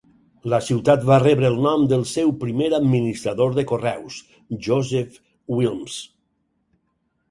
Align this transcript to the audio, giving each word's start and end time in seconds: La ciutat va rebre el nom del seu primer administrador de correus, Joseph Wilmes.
La 0.53 0.59
ciutat 0.67 1.03
va 1.09 1.19
rebre 1.23 1.47
el 1.49 1.57
nom 1.65 1.83
del 1.91 2.07
seu 2.13 2.33
primer 2.45 2.71
administrador 2.79 3.55
de 3.61 3.69
correus, 3.75 4.21
Joseph 4.71 5.25
Wilmes. 5.59 6.05